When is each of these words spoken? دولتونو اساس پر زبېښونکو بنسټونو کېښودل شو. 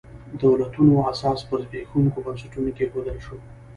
دولتونو 0.43 0.95
اساس 1.11 1.39
پر 1.49 1.59
زبېښونکو 1.65 2.19
بنسټونو 2.25 2.69
کېښودل 2.77 3.17
شو. 3.25 3.37